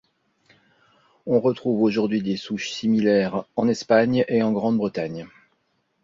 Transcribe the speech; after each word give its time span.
On 1.27 1.39
retrouve 1.39 1.83
aujourd'hui 1.83 2.23
des 2.23 2.35
souches 2.35 2.71
similaires 2.71 3.43
en 3.55 3.67
Espagne 3.67 4.25
et 4.29 4.41
en 4.41 4.51
Grande-Bretagne. 4.51 5.27